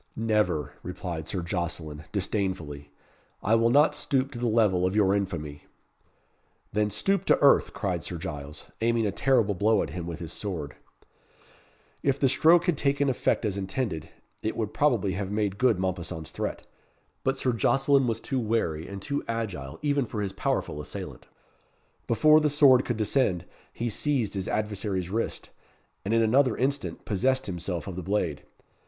[0.15, 2.89] "Never," replied Sir Jocelyn, disdainfully.
[3.43, 5.65] "I will not stoop to the level of your infamy."
[6.73, 10.33] "Then stoop to earth," cried Sir Giles, aiming a terrible blow at him with his
[10.33, 10.75] sword.
[12.01, 14.09] If the stroke had taken effect as intended,
[14.41, 16.65] it would probably have made good Mompesson's threat,
[17.23, 21.27] but Sir Jocelyn was too wary and too agile even for his powerful assailant.
[22.07, 25.51] Before the sword could descend, he seized his adversary's wrist,
[26.03, 28.41] and in another instant possessed himself of the blade.